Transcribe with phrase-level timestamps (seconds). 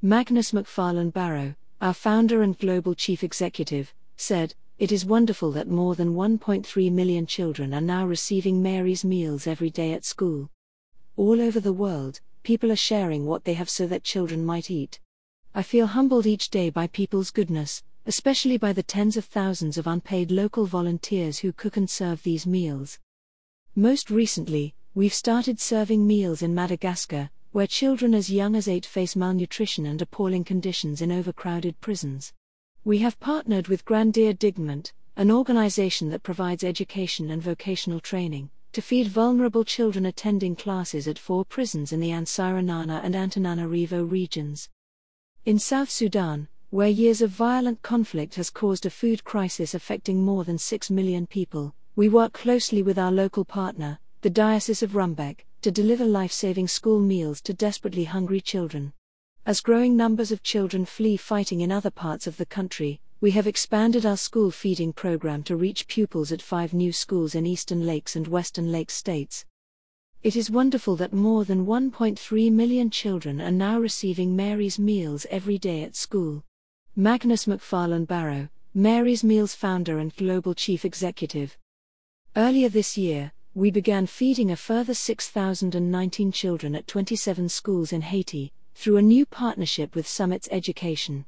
[0.00, 5.96] Magnus MacFarlane Barrow, our founder and global chief executive, said, It is wonderful that more
[5.96, 10.50] than 1.3 million children are now receiving Mary's meals every day at school.
[11.16, 15.00] All over the world, people are sharing what they have so that children might eat.
[15.58, 19.86] I feel humbled each day by people's goodness, especially by the tens of thousands of
[19.86, 22.98] unpaid local volunteers who cook and serve these meals.
[23.74, 29.16] Most recently, we've started serving meals in Madagascar, where children as young as eight face
[29.16, 32.34] malnutrition and appalling conditions in overcrowded prisons.
[32.84, 38.82] We have partnered with Grandir Dignement, an organization that provides education and vocational training, to
[38.82, 44.68] feed vulnerable children attending classes at four prisons in the Antsiranana and Antananarivo regions.
[45.46, 50.42] In South Sudan, where years of violent conflict has caused a food crisis affecting more
[50.42, 55.46] than 6 million people, we work closely with our local partner, the Diocese of Rumbek,
[55.62, 58.92] to deliver life saving school meals to desperately hungry children.
[59.46, 63.46] As growing numbers of children flee fighting in other parts of the country, we have
[63.46, 68.16] expanded our school feeding program to reach pupils at five new schools in Eastern Lakes
[68.16, 69.44] and Western Lakes states.
[70.26, 75.56] It is wonderful that more than 1.3 million children are now receiving Mary's Meals every
[75.56, 76.42] day at school.
[76.96, 81.56] Magnus MacFarlane Barrow, Mary's Meals founder and global chief executive.
[82.34, 88.52] Earlier this year, we began feeding a further 6,019 children at 27 schools in Haiti,
[88.74, 91.26] through a new partnership with Summits Education.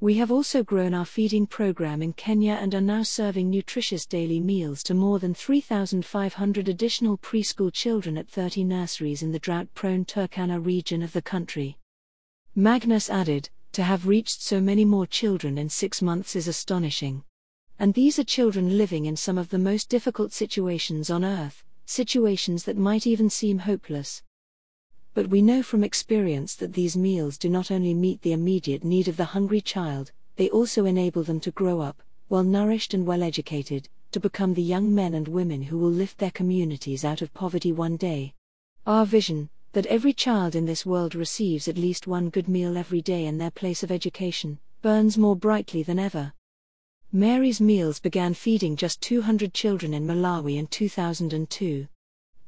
[0.00, 4.38] We have also grown our feeding program in Kenya and are now serving nutritious daily
[4.38, 10.04] meals to more than 3,500 additional preschool children at 30 nurseries in the drought prone
[10.04, 11.78] Turkana region of the country.
[12.54, 17.24] Magnus added, To have reached so many more children in six months is astonishing.
[17.76, 22.62] And these are children living in some of the most difficult situations on earth, situations
[22.64, 24.22] that might even seem hopeless.
[25.14, 29.08] But we know from experience that these meals do not only meet the immediate need
[29.08, 33.22] of the hungry child, they also enable them to grow up, well nourished and well
[33.22, 37.34] educated, to become the young men and women who will lift their communities out of
[37.34, 38.34] poverty one day.
[38.86, 43.02] Our vision, that every child in this world receives at least one good meal every
[43.02, 46.32] day in their place of education, burns more brightly than ever.
[47.10, 51.88] Mary's Meals began feeding just 200 children in Malawi in 2002.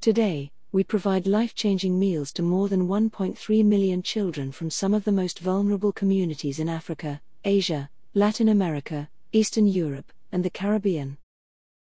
[0.00, 5.04] Today, we provide life changing meals to more than 1.3 million children from some of
[5.04, 11.18] the most vulnerable communities in Africa, Asia, Latin America, Eastern Europe, and the Caribbean.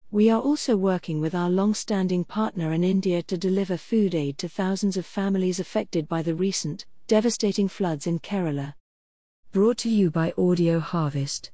[0.09, 4.37] We are also working with our long standing partner in India to deliver food aid
[4.37, 8.73] to thousands of families affected by the recent, devastating floods in Kerala.
[9.51, 11.45] Brought to you by Audio Harvest.